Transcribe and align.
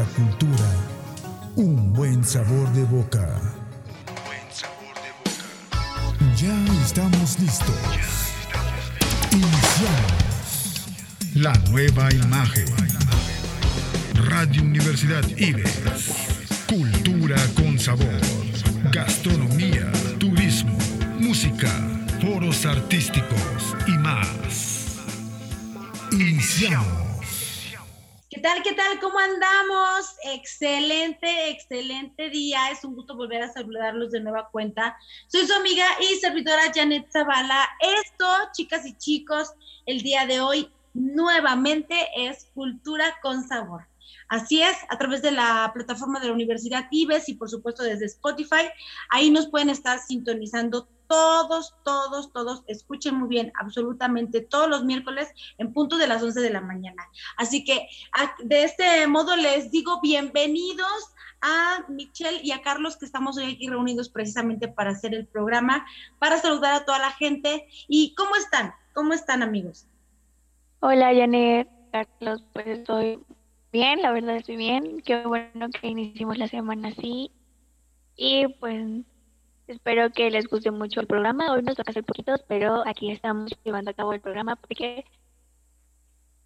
la 0.00 0.06
cultura, 0.06 0.70
un 1.56 1.92
buen 1.92 2.24
sabor 2.24 2.72
de 2.72 2.84
boca. 2.84 3.28
Ya 6.38 6.56
estamos 6.82 7.38
listos. 7.38 7.76
Iniciamos 9.30 10.14
la 11.34 11.52
nueva 11.70 12.10
imagen. 12.14 12.64
Radio 14.14 14.62
Universidad 14.62 15.22
Ives. 15.36 15.82
Cultura 16.66 17.36
con 17.54 17.78
sabor. 17.78 18.20
Gastronomía, 18.90 19.92
turismo, 20.18 20.78
música, 21.18 21.70
foros 22.22 22.64
artísticos 22.64 23.76
y 23.86 23.98
más. 23.98 24.96
Iniciamos. 26.12 27.09
¿Qué 28.40 28.48
tal? 28.48 28.62
¿Qué 28.62 28.72
tal? 28.72 28.98
¿Cómo 29.00 29.18
andamos? 29.18 30.16
Excelente, 30.24 31.50
excelente 31.50 32.30
día. 32.30 32.70
Es 32.70 32.82
un 32.84 32.94
gusto 32.94 33.14
volver 33.14 33.42
a 33.42 33.52
saludarlos 33.52 34.12
de 34.12 34.20
nueva 34.20 34.48
cuenta. 34.50 34.96
Soy 35.28 35.46
su 35.46 35.52
amiga 35.52 35.84
y 36.00 36.18
servidora 36.20 36.72
Janet 36.74 37.12
Zavala. 37.12 37.68
Esto, 37.80 38.26
chicas 38.54 38.86
y 38.86 38.96
chicos, 38.96 39.52
el 39.84 40.00
día 40.00 40.24
de 40.24 40.40
hoy 40.40 40.72
nuevamente 40.94 41.94
es 42.16 42.46
Cultura 42.54 43.14
con 43.20 43.46
Sabor. 43.46 43.86
Así 44.30 44.62
es, 44.62 44.78
a 44.88 44.96
través 44.96 45.20
de 45.20 45.32
la 45.32 45.70
plataforma 45.74 46.18
de 46.18 46.28
la 46.28 46.32
Universidad 46.32 46.86
IBES 46.90 47.28
y 47.28 47.34
por 47.34 47.50
supuesto 47.50 47.82
desde 47.82 48.06
Spotify, 48.06 48.70
ahí 49.10 49.30
nos 49.30 49.50
pueden 49.50 49.68
estar 49.68 49.98
sintonizando 49.98 50.88
todos, 51.10 51.74
todos, 51.82 52.32
todos, 52.32 52.62
escuchen 52.68 53.16
muy 53.16 53.28
bien, 53.28 53.52
absolutamente 53.60 54.42
todos 54.42 54.70
los 54.70 54.84
miércoles 54.84 55.28
en 55.58 55.72
punto 55.72 55.98
de 55.98 56.06
las 56.06 56.22
11 56.22 56.40
de 56.40 56.50
la 56.50 56.60
mañana. 56.60 57.02
Así 57.36 57.64
que 57.64 57.88
de 58.44 58.62
este 58.62 59.08
modo 59.08 59.34
les 59.34 59.72
digo 59.72 60.00
bienvenidos 60.00 61.12
a 61.40 61.84
Michelle 61.88 62.40
y 62.44 62.52
a 62.52 62.62
Carlos 62.62 62.96
que 62.96 63.06
estamos 63.06 63.36
hoy 63.36 63.54
aquí 63.54 63.68
reunidos 63.68 64.08
precisamente 64.08 64.68
para 64.68 64.90
hacer 64.90 65.12
el 65.12 65.26
programa, 65.26 65.84
para 66.20 66.38
saludar 66.38 66.74
a 66.74 66.84
toda 66.84 67.00
la 67.00 67.10
gente. 67.10 67.66
¿Y 67.88 68.14
cómo 68.14 68.36
están? 68.36 68.72
¿Cómo 68.94 69.12
están 69.12 69.42
amigos? 69.42 69.88
Hola 70.78 71.12
Janet, 71.12 71.68
Carlos, 71.90 72.44
pues 72.52 72.68
estoy 72.68 73.18
bien, 73.72 74.00
la 74.00 74.12
verdad 74.12 74.36
estoy 74.36 74.58
bien. 74.58 75.02
Qué 75.04 75.26
bueno 75.26 75.70
que 75.70 75.88
iniciamos 75.88 76.38
la 76.38 76.46
semana 76.46 76.90
así. 76.90 77.32
Y 78.14 78.46
pues 78.60 79.02
Espero 79.70 80.10
que 80.10 80.32
les 80.32 80.48
guste 80.48 80.72
mucho 80.72 81.00
el 81.00 81.06
programa. 81.06 81.52
Hoy 81.52 81.62
nos 81.62 81.76
toca 81.76 81.92
hacer 81.92 82.02
poquitos, 82.02 82.42
pero 82.48 82.82
aquí 82.88 83.12
estamos 83.12 83.56
llevando 83.62 83.92
a 83.92 83.94
cabo 83.94 84.12
el 84.12 84.20
programa 84.20 84.56
porque 84.56 85.04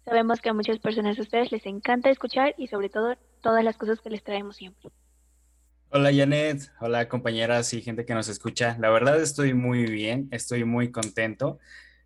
sabemos 0.05 0.41
que 0.41 0.49
a 0.49 0.53
muchas 0.53 0.77
personas 0.77 1.17
a 1.17 1.23
ustedes 1.23 1.51
les 1.51 1.65
encanta 1.65 2.11
escuchar 2.11 2.53
y 2.55 2.67
sobre 2.67 2.89
todo 2.89 3.15
todas 3.41 3.63
las 3.63 3.77
cosas 3.77 3.99
que 3.99 4.11
les 4.11 4.23
traemos 4.23 4.57
siempre. 4.57 4.91
Hola 5.89 6.13
Janet, 6.13 6.71
hola 6.79 7.09
compañeras 7.09 7.73
y 7.73 7.81
gente 7.81 8.05
que 8.05 8.13
nos 8.13 8.27
escucha. 8.27 8.77
La 8.79 8.91
verdad 8.91 9.19
estoy 9.19 9.55
muy 9.55 9.87
bien, 9.87 10.27
estoy 10.29 10.63
muy 10.63 10.91
contento. 10.91 11.57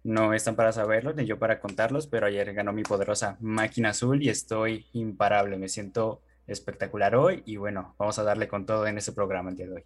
No 0.05 0.33
están 0.33 0.55
para 0.55 0.71
saberlo 0.71 1.11
ni 1.11 1.25
yo 1.25 1.37
para 1.37 1.59
contarlos, 1.59 2.07
pero 2.07 2.27
ayer 2.27 2.53
ganó 2.53 2.71
mi 2.71 2.83
poderosa 2.83 3.35
máquina 3.41 3.89
azul 3.89 4.23
y 4.23 4.29
estoy 4.29 4.87
imparable. 4.93 5.57
Me 5.57 5.67
siento 5.67 6.21
espectacular 6.47 7.13
hoy 7.17 7.43
y 7.45 7.57
bueno, 7.57 7.93
vamos 7.99 8.17
a 8.19 8.23
darle 8.23 8.47
con 8.47 8.65
todo 8.65 8.87
en 8.87 8.97
ese 8.97 9.11
programa 9.11 9.49
el 9.49 9.57
día 9.57 9.67
de 9.67 9.73
hoy. 9.73 9.83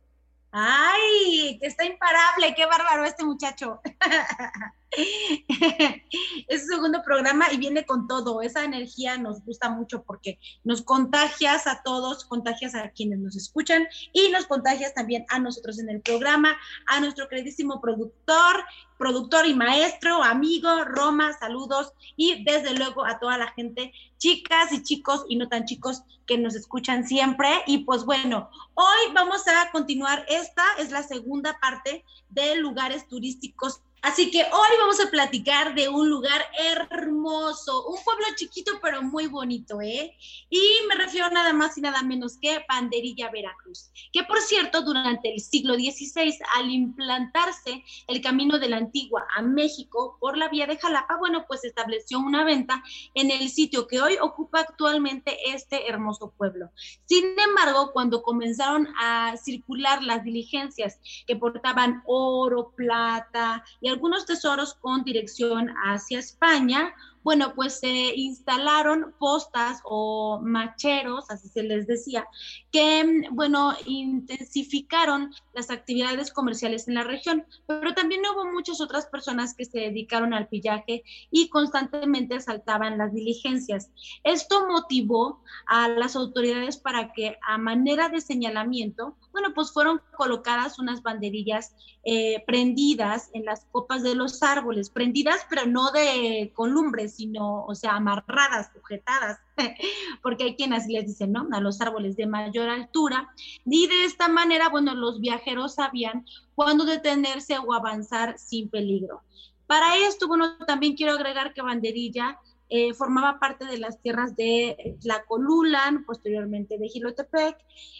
¡Ay! 0.56 1.23
Está 1.62 1.86
imparable, 1.86 2.54
qué 2.56 2.66
bárbaro 2.66 3.06
este 3.06 3.24
muchacho. 3.24 3.82
es 6.48 6.62
su 6.62 6.68
segundo 6.68 7.02
programa 7.04 7.52
y 7.52 7.58
viene 7.58 7.86
con 7.86 8.08
todo. 8.08 8.42
Esa 8.42 8.64
energía 8.64 9.18
nos 9.18 9.44
gusta 9.44 9.70
mucho 9.70 10.04
porque 10.04 10.40
nos 10.64 10.82
contagias 10.82 11.68
a 11.68 11.82
todos, 11.84 12.26
contagias 12.26 12.76
a 12.76 12.90
quienes 12.90 13.20
nos 13.20 13.36
escuchan 13.36 13.88
y 14.12 14.30
nos 14.30 14.46
contagias 14.46 14.94
también 14.94 15.26
a 15.30 15.40
nosotros 15.40 15.80
en 15.80 15.90
el 15.90 16.02
programa, 16.02 16.56
a 16.88 17.00
nuestro 17.00 17.28
queridísimo 17.28 17.82
productor, 17.82 18.64
productor 18.98 19.48
y 19.48 19.54
maestro, 19.54 20.24
amigo, 20.24 20.86
Roma, 20.86 21.34
saludos 21.34 21.94
y 22.16 22.44
desde 22.44 22.74
luego 22.74 23.06
a 23.06 23.20
toda 23.20 23.38
la 23.38 23.52
gente, 23.52 23.92
chicas 24.18 24.72
y 24.72 24.84
chicos 24.84 25.26
y 25.28 25.36
no 25.36 25.50
tan 25.50 25.66
chicos 25.66 26.04
que 26.26 26.38
nos 26.38 26.56
escuchan 26.56 27.06
siempre. 27.06 27.50
Y 27.68 27.80
pues 27.80 28.06
bueno, 28.06 28.50
hoy 28.76 29.14
vamos 29.14 29.44
a 29.48 29.72
continuar. 29.72 30.26
Esta 30.30 30.64
es 30.80 30.92
la 30.92 31.04
segunda 31.04 31.60
parte 31.60 32.06
de 32.30 32.56
lugares 32.56 33.08
turísticos 33.08 33.82
Así 34.04 34.30
que 34.32 34.42
hoy 34.42 34.70
vamos 34.80 35.00
a 35.00 35.10
platicar 35.10 35.76
de 35.76 35.88
un 35.88 36.10
lugar 36.10 36.42
hermoso, 36.60 37.88
un 37.88 38.04
pueblo 38.04 38.26
chiquito 38.36 38.74
pero 38.82 39.02
muy 39.02 39.28
bonito, 39.28 39.80
¿eh? 39.80 40.18
Y 40.50 40.62
me 40.90 40.96
refiero 40.96 41.30
nada 41.30 41.54
más 41.54 41.78
y 41.78 41.82
nada 41.82 42.04
menos 42.04 42.38
que 42.38 42.66
Banderilla, 42.68 43.32
Veracruz, 43.32 43.92
que 44.12 44.26
por 44.26 44.42
cierto, 44.42 44.82
durante 44.82 45.34
el 45.34 45.40
siglo 45.40 45.76
XVI, 45.76 46.38
al 46.56 46.70
implantarse 46.70 47.82
el 48.08 48.20
camino 48.20 48.60
de 48.60 48.68
la 48.68 48.76
Antigua 48.76 49.26
a 49.38 49.42
México 49.42 50.18
por 50.20 50.38
la 50.38 50.50
vía 50.50 50.68
de 50.68 50.78
Jalapa, 50.78 51.16
bueno, 51.16 51.46
pues 51.48 51.64
estableció 51.64 52.20
una 52.20 52.44
venta 52.44 52.84
en 53.14 53.32
el 53.32 53.48
sitio 53.50 53.88
que 53.88 54.02
hoy 54.02 54.18
ocupa 54.22 54.60
actualmente 54.60 55.38
este 55.46 55.88
hermoso 55.88 56.34
pueblo. 56.38 56.72
Sin 57.06 57.40
embargo, 57.40 57.92
cuando 57.94 58.22
comenzaron 58.22 58.86
a 59.00 59.38
circular 59.38 60.04
las 60.04 60.26
diligencias 60.26 61.00
que 61.26 61.38
portaban 61.38 62.04
oro, 62.06 62.74
plata 62.76 63.64
y 63.80 63.93
algunos 63.94 64.26
tesoros 64.26 64.74
con 64.74 65.04
dirección 65.04 65.70
hacia 65.86 66.20
España, 66.20 66.94
bueno, 67.24 67.54
pues 67.56 67.80
se 67.80 68.16
instalaron 68.16 69.14
postas 69.18 69.82
o 69.84 70.40
macheros, 70.44 71.30
así 71.30 71.48
se 71.48 71.64
les 71.64 71.88
decía, 71.88 72.28
que, 72.72 73.28
bueno, 73.32 73.74
intensificaron 73.86 75.34
las 75.54 75.70
actividades 75.70 76.32
comerciales 76.32 76.88
en 76.88 76.96
la 76.96 77.04
región, 77.04 77.46
pero 77.66 77.94
también 77.94 78.22
hubo 78.32 78.46
muchas 78.52 78.82
otras 78.82 79.06
personas 79.06 79.54
que 79.56 79.66
se 79.66 79.80
dedicaron 79.80 80.34
al 80.34 80.48
pillaje 80.48 81.04
y 81.32 81.50
constantemente 81.50 82.40
saltaban 82.40 82.98
las 82.98 83.14
diligencias. 83.14 83.92
Esto 84.24 84.68
motivó 84.68 85.42
a 85.66 85.88
las 85.88 86.16
autoridades 86.16 86.78
para 86.78 87.14
que 87.14 87.38
a 87.48 87.58
manera 87.58 88.10
de 88.10 88.22
señalamiento, 88.22 89.16
bueno, 89.32 89.54
pues 89.54 89.72
fueron 89.72 90.02
colocadas 90.18 90.80
unas 90.80 91.02
banderillas 91.02 91.76
eh, 92.04 92.44
prendidas 92.46 93.30
en 93.34 93.46
las 93.46 93.66
copas 93.72 94.04
de 94.04 94.16
los 94.16 94.44
árboles, 94.44 94.90
prendidas 94.90 95.46
pero 95.50 95.66
no 95.66 95.92
de 95.92 96.52
columbres, 96.54 97.13
sino, 97.16 97.66
o 97.66 97.76
sea, 97.76 97.96
amarradas, 97.96 98.72
sujetadas, 98.74 99.40
porque 100.22 100.44
hay 100.44 100.56
quienes 100.56 100.88
les 100.88 101.06
dicen, 101.06 101.32
¿no? 101.32 101.48
A 101.52 101.60
los 101.60 101.82
árboles 101.82 102.16
de 102.16 102.28
mayor 102.28 102.70
altura. 102.70 103.34
Y 103.66 103.88
de 103.88 104.06
esta 104.06 104.28
manera, 104.28 104.70
bueno, 104.70 104.96
los 104.96 105.20
viajeros 105.20 105.76
sabían 105.76 106.26
cuándo 106.56 106.86
detenerse 106.86 107.58
o 107.58 107.74
avanzar 107.74 108.38
sin 108.38 108.70
peligro. 108.70 109.22
Para 109.68 109.98
esto, 109.98 110.28
bueno, 110.28 110.58
también 110.68 110.96
quiero 110.96 111.14
agregar 111.14 111.54
que 111.54 111.62
Banderilla 111.62 112.40
eh, 112.70 112.94
formaba 112.94 113.40
parte 113.40 113.66
de 113.66 113.78
las 113.78 114.02
tierras 114.02 114.36
de 114.36 114.98
Tlacolulan, 115.02 116.06
posteriormente 116.06 116.78
de 116.78 116.90
Gilotepec, 116.90 117.58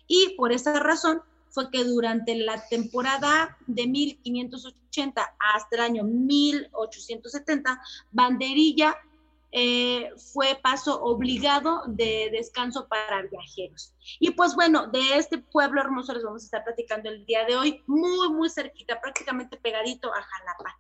y 0.08 0.36
por 0.36 0.52
esa 0.52 0.80
razón 0.80 1.22
fue 1.54 1.70
que 1.70 1.84
durante 1.84 2.36
la 2.36 2.68
temporada 2.68 3.58
de 3.68 3.88
1580 3.88 5.36
hasta 5.54 5.76
el 5.76 5.82
año 5.82 6.04
1870, 6.04 7.80
Banderilla 8.12 8.98
eh, 9.52 10.10
fue 10.34 10.60
paso 10.64 11.00
obligado 11.04 11.84
de 11.86 12.30
descanso 12.32 12.88
para 12.88 13.22
viajeros. 13.22 13.94
Y 14.20 14.32
pues 14.32 14.56
bueno, 14.56 14.88
de 14.88 15.18
este 15.18 15.38
pueblo 15.38 15.80
hermoso 15.80 16.14
les 16.14 16.24
vamos 16.24 16.42
a 16.42 16.46
estar 16.46 16.64
platicando 16.64 17.10
el 17.10 17.24
día 17.26 17.46
de 17.46 17.56
hoy, 17.56 17.84
muy, 17.86 18.30
muy 18.30 18.50
cerquita, 18.50 19.00
prácticamente 19.00 19.58
pegadito 19.58 20.12
a 20.12 20.24
Jalapa. 20.24 20.80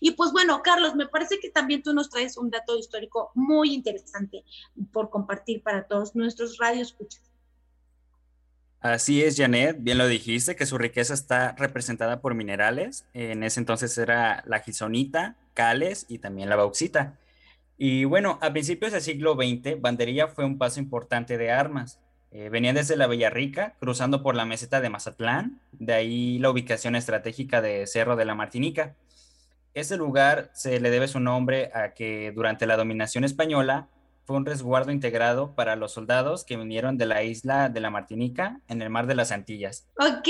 Y 0.00 0.12
pues 0.12 0.32
bueno, 0.32 0.62
Carlos, 0.64 0.96
me 0.96 1.06
parece 1.06 1.38
que 1.38 1.50
también 1.50 1.84
tú 1.84 1.94
nos 1.94 2.10
traes 2.10 2.36
un 2.36 2.50
dato 2.50 2.76
histórico 2.76 3.30
muy 3.34 3.72
interesante 3.72 4.44
por 4.92 5.10
compartir 5.10 5.62
para 5.62 5.86
todos 5.86 6.16
nuestros 6.16 6.58
radioescuchas. 6.58 7.22
Así 8.80 9.24
es, 9.24 9.36
Janet, 9.36 9.78
bien 9.80 9.98
lo 9.98 10.06
dijiste, 10.06 10.54
que 10.54 10.64
su 10.64 10.78
riqueza 10.78 11.12
está 11.12 11.52
representada 11.58 12.20
por 12.20 12.34
minerales. 12.34 13.06
En 13.12 13.42
ese 13.42 13.58
entonces 13.58 13.98
era 13.98 14.44
la 14.46 14.60
gisonita, 14.60 15.34
cales 15.52 16.06
y 16.08 16.18
también 16.18 16.48
la 16.48 16.56
bauxita. 16.56 17.18
Y 17.76 18.04
bueno, 18.04 18.38
a 18.40 18.52
principios 18.52 18.92
del 18.92 19.02
siglo 19.02 19.34
XX, 19.34 19.80
Banderilla 19.80 20.28
fue 20.28 20.44
un 20.44 20.58
paso 20.58 20.78
importante 20.78 21.38
de 21.38 21.50
armas. 21.50 21.98
Eh, 22.30 22.50
venían 22.50 22.76
desde 22.76 22.96
la 22.96 23.08
Rica, 23.30 23.74
cruzando 23.80 24.22
por 24.22 24.36
la 24.36 24.44
meseta 24.44 24.80
de 24.80 24.90
Mazatlán, 24.90 25.60
de 25.72 25.94
ahí 25.94 26.38
la 26.38 26.50
ubicación 26.50 26.94
estratégica 26.94 27.60
de 27.60 27.86
Cerro 27.86 28.14
de 28.14 28.26
la 28.26 28.34
Martinica. 28.36 28.94
Este 29.74 29.96
lugar 29.96 30.50
se 30.54 30.78
le 30.78 30.90
debe 30.90 31.08
su 31.08 31.20
nombre 31.20 31.70
a 31.74 31.94
que 31.94 32.32
durante 32.32 32.66
la 32.66 32.76
dominación 32.76 33.24
española 33.24 33.88
fue 34.28 34.36
un 34.36 34.44
resguardo 34.44 34.92
integrado 34.92 35.54
para 35.54 35.74
los 35.74 35.92
soldados 35.92 36.44
que 36.44 36.58
vinieron 36.58 36.98
de 36.98 37.06
la 37.06 37.22
isla 37.22 37.70
de 37.70 37.80
la 37.80 37.88
Martinica 37.88 38.60
en 38.68 38.82
el 38.82 38.90
mar 38.90 39.06
de 39.06 39.14
las 39.14 39.32
Antillas. 39.32 39.88
Ok, 39.98 40.28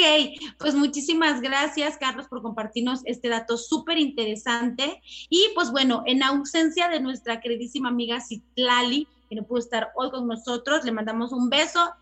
pues 0.56 0.77
muchísimas 0.77 1.41
gracias 1.41 1.99
Carlos 1.99 2.29
por 2.29 2.41
compartirnos 2.41 3.00
este 3.06 3.29
dato 3.29 3.56
súper 3.56 3.99
interesante. 3.99 5.03
Y 5.29 5.49
pues 5.56 5.73
bueno, 5.73 6.05
en 6.06 6.23
ausencia 6.23 6.89
de 6.89 7.00
nuestra 7.00 7.41
queridísima 7.41 7.89
amiga 7.89 8.21
Citlali, 8.21 9.09
que 9.29 9.35
no 9.35 9.43
pudo 9.43 9.59
estar 9.59 9.89
hoy 9.97 10.12
con 10.12 10.29
nosotros. 10.29 10.85
Le 10.85 10.93
mandamos 10.93 11.33
un 11.33 11.51
beso 11.51 11.93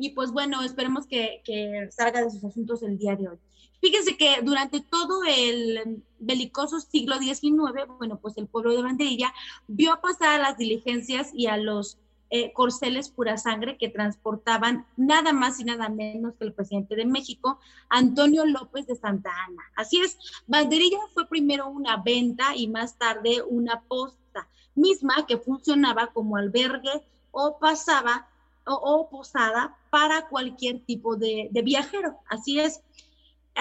y 0.00 0.10
pues 0.10 0.32
bueno, 0.32 0.62
esperemos 0.62 1.06
que, 1.06 1.42
que 1.44 1.88
salga 1.90 2.22
de 2.22 2.30
sus 2.30 2.42
asuntos 2.42 2.82
el 2.82 2.98
día 2.98 3.16
de 3.16 3.28
hoy. 3.28 3.38
Fíjense 3.80 4.16
que 4.16 4.40
durante 4.42 4.80
todo 4.80 5.22
el 5.24 6.02
belicoso 6.18 6.80
siglo 6.80 7.18
XIX, 7.18 7.86
bueno, 7.98 8.18
pues 8.18 8.36
el 8.36 8.46
pueblo 8.46 8.74
de 8.74 8.82
Banderilla 8.82 9.32
vio 9.68 10.00
pasar 10.00 10.40
a 10.40 10.42
las 10.42 10.58
diligencias 10.58 11.30
y 11.34 11.46
a 11.46 11.56
los 11.56 11.98
eh, 12.32 12.52
corceles 12.52 13.08
pura 13.08 13.36
sangre 13.38 13.76
que 13.76 13.88
transportaban 13.88 14.86
nada 14.96 15.32
más 15.32 15.58
y 15.60 15.64
nada 15.64 15.88
menos 15.88 16.34
que 16.36 16.44
el 16.44 16.52
presidente 16.52 16.94
de 16.94 17.04
México, 17.04 17.58
Antonio 17.88 18.46
López 18.46 18.86
de 18.86 18.96
Santa 18.96 19.30
Ana. 19.46 19.62
Así 19.74 20.00
es, 20.00 20.16
Banderilla 20.46 20.98
fue 21.12 21.26
primero 21.26 21.68
una 21.68 21.96
venta 21.96 22.54
y 22.54 22.68
más 22.68 22.96
tarde 22.96 23.42
una 23.42 23.82
posta, 23.82 24.46
misma 24.74 25.26
que 25.26 25.38
funcionaba 25.38 26.12
como 26.12 26.36
albergue 26.36 27.02
o 27.32 27.58
pasaba 27.58 28.28
o, 28.74 29.08
posada 29.08 29.76
para 29.90 30.28
cualquier 30.28 30.80
tipo 30.80 31.16
de, 31.16 31.50
viajero. 31.64 32.18
Así 32.28 32.60
es, 32.60 32.80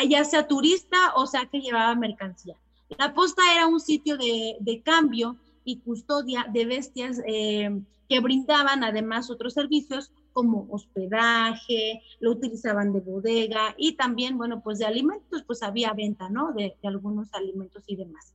ya 0.07 0.23
sea 0.23 0.47
turista 0.47 1.13
o 1.15 1.25
sea 1.25 1.45
que 1.45 1.61
llevaba 1.61 1.95
mercancía. 1.95 2.55
La 2.97 3.13
posta 3.13 3.41
era 3.53 3.67
un 3.67 3.79
sitio 3.79 4.17
de, 4.17 4.81
cambio 4.83 5.37
y 5.63 5.77
custodia 5.77 6.47
de 6.51 6.65
bestias 6.65 7.21
eh, 7.27 7.69
que 8.07 8.19
brindaban 8.19 8.83
además 8.83 9.29
otros 9.29 9.53
servicios 9.53 10.11
como 10.33 10.67
hospedaje, 10.71 12.01
lo 12.19 12.31
utilizaban 12.31 12.93
de 12.93 13.01
bodega 13.01 13.75
y 13.77 13.93
también, 13.93 14.37
bueno, 14.37 14.61
pues 14.63 14.79
de 14.79 14.85
alimentos, 14.85 15.43
pues 15.45 15.61
había 15.63 15.93
venta, 15.93 16.29
¿no? 16.29 16.53
De, 16.53 16.75
de 16.81 16.87
algunos 16.87 17.33
alimentos 17.33 17.83
y 17.87 17.95
demás. 17.95 18.33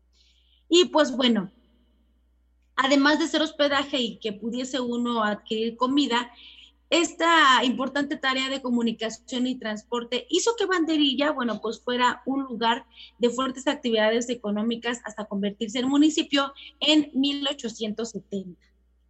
Y 0.69 0.87
pues 0.87 1.17
bueno, 1.17 1.51
además 2.77 3.19
de 3.19 3.29
ser 3.29 3.43
hospedaje 3.43 3.99
y 3.99 4.17
que 4.19 4.33
pudiese 4.33 4.81
uno 4.81 5.23
adquirir 5.23 5.77
comida, 5.77 6.31
esta 7.01 7.65
importante 7.65 8.17
tarea 8.17 8.49
de 8.49 8.63
comunicación 8.63 9.49
y 9.49 9.59
transporte 9.59 10.29
hizo 10.31 10.55
que 10.57 10.67
Banderilla, 10.67 11.33
bueno, 11.33 11.61
pues 11.61 11.81
fuera 11.81 12.23
un 12.25 12.45
lugar 12.45 12.87
de 13.19 13.31
fuertes 13.31 13.67
actividades 13.67 14.29
económicas 14.29 15.01
hasta 15.05 15.25
convertirse 15.25 15.81
en 15.81 15.89
municipio 15.89 16.53
en 16.79 17.11
1870. 17.13 18.61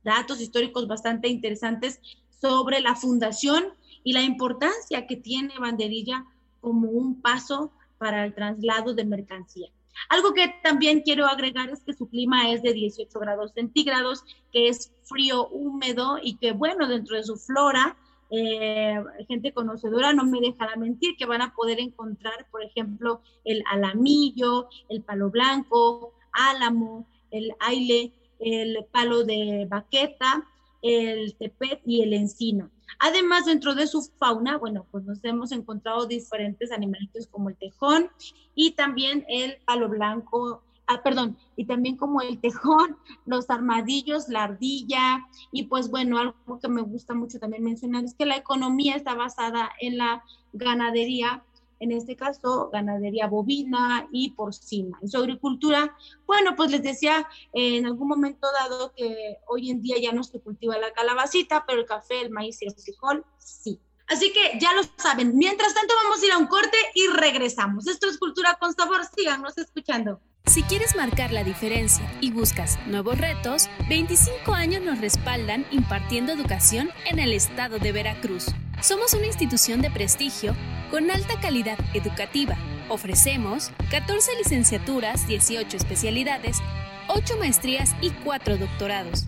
Datos 0.03 0.41
históricos 0.41 0.89
bastante 0.89 1.29
interesantes 1.29 2.01
sobre 2.41 2.81
la 2.81 2.95
fundación 2.95 3.65
y 4.03 4.15
la 4.15 4.23
importancia 4.23 5.07
que 5.07 5.17
tiene 5.17 5.59
Banderilla 5.59 6.25
como 6.63 6.89
un 6.89 7.21
paso 7.21 7.71
para 7.99 8.25
el 8.25 8.35
traslado 8.35 8.95
de 8.95 9.05
mercancía. 9.05 9.69
Algo 10.09 10.33
que 10.35 10.55
también 10.63 11.01
quiero 11.01 11.27
agregar 11.27 11.71
es 11.71 11.83
que 11.85 11.93
su 11.93 12.09
clima 12.09 12.51
es 12.51 12.63
de 12.63 12.73
18 12.73 13.19
grados 13.19 13.53
centígrados, 13.53 14.25
que 14.53 14.69
es 14.69 14.93
frío, 15.05 15.49
húmedo 15.49 16.19
y 16.23 16.37
que, 16.37 16.53
bueno, 16.53 16.89
dentro 16.89 17.17
de 17.17 17.25
su 17.25 17.37
flora, 17.37 17.97
eh, 18.31 19.03
gente 19.29 19.53
conocedora 19.53 20.13
no 20.13 20.25
me 20.25 20.41
dejará 20.41 20.77
mentir 20.77 21.17
que 21.17 21.27
van 21.27 21.43
a 21.43 21.55
poder 21.55 21.79
encontrar, 21.79 22.47
por 22.51 22.65
ejemplo, 22.65 23.21
el 23.45 23.63
alamillo, 23.71 24.69
el 24.89 25.03
palo 25.03 25.31
blanco, 25.31 26.15
álamo, 26.33 27.07
el 27.31 27.53
aile, 27.61 28.13
el 28.41 28.85
palo 28.91 29.25
de 29.25 29.67
baqueta, 29.69 30.47
el 30.85 31.35
tepet 31.37 31.81
y 31.87 32.03
el 32.03 32.13
encino. 32.13 32.71
Además, 33.01 33.47
dentro 33.47 33.75
de 33.75 33.87
su 33.87 34.03
fauna, 34.19 34.59
bueno, 34.59 34.87
pues 34.91 35.05
nos 35.05 35.25
hemos 35.25 35.51
encontrado 35.51 36.07
diferentes 36.07 36.71
animalitos 36.71 37.27
como 37.27 37.49
el 37.49 37.57
tejón 37.57 38.11
y 38.55 38.73
también 38.73 39.25
el 39.29 39.57
palo 39.65 39.89
blanco, 39.89 40.63
ah, 40.87 41.03
perdón, 41.03 41.39
y 41.57 41.65
también 41.65 41.97
como 41.97 42.21
el 42.21 42.39
tejón, 42.39 42.99
los 43.25 43.49
armadillos, 43.49 44.29
la 44.29 44.45
ardilla, 44.45 45.27
y 45.51 45.65
pues 45.65 45.91
bueno, 45.91 46.19
algo 46.19 46.61
que 46.61 46.69
me 46.69 46.83
gusta 46.83 47.15
mucho 47.15 47.39
también 47.39 47.65
mencionar 47.65 48.05
es 48.05 48.15
que 48.15 48.27
la 48.27 48.37
economía 48.37 48.95
está 48.95 49.15
basada 49.15 49.71
en 49.81 49.97
la 49.97 50.23
ganadería 50.53 51.43
en 51.85 51.93
este 51.93 52.17
caso 52.17 52.71
ganadería 52.73 53.27
bovina 53.27 54.09
y 54.11 54.31
porcina. 54.31 54.99
En 55.01 55.09
su 55.09 55.19
agricultura, 55.19 55.97
bueno, 56.27 56.57
pues 56.57 56.71
les 56.71 56.83
decía 56.83 57.27
en 57.53 57.87
algún 57.87 58.09
momento 58.09 58.49
dado 58.53 58.93
que 58.95 59.37
hoy 59.47 59.71
en 59.71 59.81
día 59.81 59.97
ya 60.01 60.13
no 60.13 60.25
se 60.25 60.41
cultiva 60.41 60.77
la 60.79 60.93
calabacita, 60.93 61.65
pero 61.67 61.81
el 61.81 61.87
café, 61.87 62.21
el 62.23 62.31
maíz 62.31 62.61
y 62.63 62.67
el 62.67 62.75
frijol, 62.75 63.25
sí. 63.39 63.81
Así 64.07 64.33
que 64.33 64.59
ya 64.59 64.73
lo 64.75 64.83
saben. 64.99 65.37
Mientras 65.37 65.73
tanto, 65.73 65.95
vamos 66.03 66.23
a 66.23 66.27
ir 66.27 66.33
a 66.33 66.39
un 66.39 66.47
corte 66.47 66.77
y 66.95 67.07
regresamos. 67.09 67.87
Esto 67.87 68.09
es 68.09 68.19
Cultura 68.19 68.57
con 68.61 68.75
Sabor. 68.75 69.01
Síganos 69.17 69.57
escuchando. 69.57 70.21
Si 70.47 70.63
quieres 70.63 70.95
marcar 70.95 71.33
la 71.33 71.43
diferencia 71.43 72.07
y 72.21 72.31
buscas 72.31 72.79
nuevos 72.87 73.17
retos, 73.17 73.71
25 73.89 74.53
años 74.53 74.83
nos 74.83 75.01
respaldan 75.01 75.65
impartiendo 75.71 76.33
educación 76.33 76.91
en 77.07 77.19
el 77.19 77.33
estado 77.33 77.79
de 77.79 77.93
Veracruz. 77.93 78.49
Somos 78.85 79.15
una 79.15 79.25
institución 79.25 79.81
de 79.81 79.91
prestigio 79.91 80.55
con 80.91 81.11
alta 81.11 81.41
calidad 81.41 81.79
educativa. 81.95 82.55
Ofrecemos 82.91 83.71
14 83.91 84.33
licenciaturas, 84.37 85.27
18 85.27 85.75
especialidades, 85.75 86.59
8 87.09 87.39
maestrías 87.39 87.97
y 88.03 88.11
4 88.11 88.59
doctorados. 88.59 89.25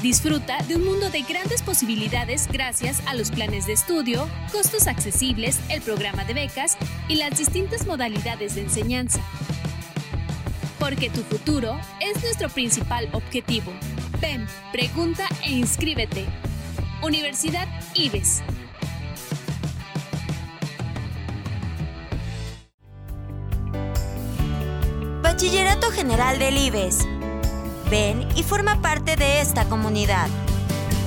Disfruta 0.00 0.62
de 0.62 0.76
un 0.76 0.86
mundo 0.86 1.10
de 1.10 1.20
grandes 1.28 1.60
posibilidades 1.60 2.48
gracias 2.50 3.02
a 3.06 3.12
los 3.12 3.30
planes 3.30 3.66
de 3.66 3.74
estudio, 3.74 4.30
costos 4.50 4.86
accesibles, 4.86 5.60
el 5.68 5.82
programa 5.82 6.24
de 6.24 6.32
becas 6.32 6.78
y 7.06 7.16
las 7.16 7.36
distintas 7.36 7.86
modalidades 7.86 8.54
de 8.54 8.62
enseñanza. 8.62 9.20
Porque 10.78 11.10
tu 11.10 11.20
futuro 11.20 11.78
es 12.00 12.22
nuestro 12.22 12.48
principal 12.48 13.10
objetivo. 13.12 13.74
Ven, 14.22 14.46
pregunta 14.72 15.28
e 15.42 15.52
inscríbete. 15.52 16.24
Universidad 17.04 17.68
IBES. 17.94 18.42
Bachillerato 25.22 25.90
General 25.90 26.38
del 26.38 26.56
IBES 26.56 27.06
Ven 27.90 28.26
y 28.34 28.42
forma 28.42 28.80
parte 28.80 29.16
de 29.16 29.42
esta 29.42 29.66
comunidad. 29.66 30.28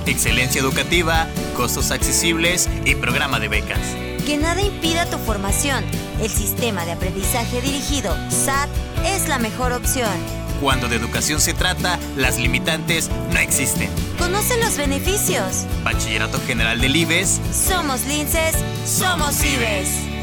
Excelencia 0.05 0.61
educativa, 0.61 1.27
costos 1.55 1.89
accesibles 1.89 2.69
y 2.85 2.93
programa 2.93 3.39
de 3.39 3.47
becas. 3.47 3.95
Que 4.23 4.37
nada 4.37 4.61
impida 4.61 5.09
tu 5.09 5.17
formación. 5.17 5.83
El 6.21 6.29
sistema 6.29 6.85
de 6.85 6.91
aprendizaje 6.91 7.59
dirigido, 7.61 8.15
SAT, 8.29 8.69
es 9.03 9.27
la 9.27 9.39
mejor 9.39 9.71
opción. 9.71 10.36
Cuando 10.61 10.87
de 10.87 10.95
educación 10.95 11.39
se 11.39 11.53
trata, 11.53 11.99
las 12.15 12.39
limitantes 12.39 13.11
no 13.31 13.39
existen. 13.39 13.89
Conoce 14.17 14.59
los 14.59 14.75
beneficios. 14.75 15.67
Bachillerato 15.83 16.39
General 16.47 16.81
del 16.81 16.95
IBES. 16.95 17.39
Somos 17.51 18.05
linces, 18.07 18.55
somos 18.83 19.39
IBES. 19.43 20.17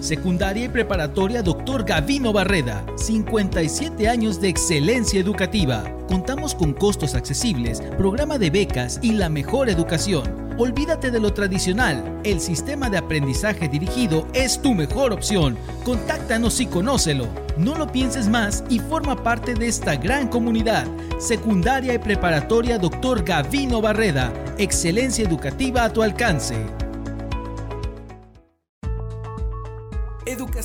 Secundaria 0.00 0.64
y 0.64 0.68
preparatoria 0.68 1.42
Dr. 1.42 1.84
Gavino 1.84 2.32
Barreda. 2.32 2.86
57 2.96 4.08
años 4.08 4.40
de 4.40 4.48
excelencia 4.48 5.20
educativa. 5.20 5.84
Contamos 6.08 6.54
con 6.54 6.72
costos 6.72 7.14
accesibles, 7.14 7.82
programa 7.98 8.38
de 8.38 8.50
becas 8.50 9.00
y 9.02 9.12
la 9.12 9.28
mejor 9.28 9.68
educación. 9.68 10.45
Olvídate 10.58 11.10
de 11.10 11.20
lo 11.20 11.34
tradicional. 11.34 12.18
El 12.24 12.40
sistema 12.40 12.88
de 12.88 12.96
aprendizaje 12.96 13.68
dirigido 13.68 14.26
es 14.32 14.62
tu 14.62 14.72
mejor 14.72 15.12
opción. 15.12 15.58
Contáctanos 15.84 16.60
y 16.60 16.66
conócelo. 16.66 17.28
No 17.58 17.74
lo 17.76 17.92
pienses 17.92 18.26
más 18.28 18.64
y 18.70 18.78
forma 18.78 19.22
parte 19.22 19.52
de 19.52 19.68
esta 19.68 19.96
gran 19.96 20.28
comunidad. 20.28 20.86
Secundaria 21.18 21.92
y 21.92 21.98
preparatoria 21.98 22.78
Dr. 22.78 23.22
Gavino 23.22 23.82
Barreda. 23.82 24.32
Excelencia 24.56 25.26
educativa 25.26 25.84
a 25.84 25.92
tu 25.92 26.02
alcance. 26.02 26.56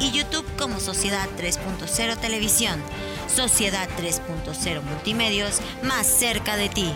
y 0.00 0.10
YouTube 0.10 0.46
como 0.58 0.80
Sociedad 0.80 1.28
3.0 1.36 2.18
Televisión. 2.18 2.82
Sociedad 3.28 3.88
3.0 3.98 4.82
Multimedios, 4.82 5.60
más 5.82 6.06
cerca 6.06 6.56
de 6.56 6.68
ti. 6.68 6.92